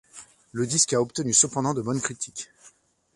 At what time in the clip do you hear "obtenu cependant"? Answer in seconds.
0.99-1.75